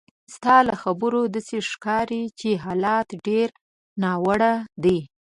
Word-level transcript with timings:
ستا 0.35 0.57
له 0.67 0.75
خبرو 0.83 1.21
داسې 1.35 1.57
ښکاري 1.69 2.23
چې 2.39 2.49
حالات 2.63 3.07
ډېر 3.27 3.47
ناوړه 4.01 4.53
دي. 4.83 4.99